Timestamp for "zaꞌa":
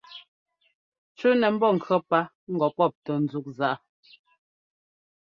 3.57-3.85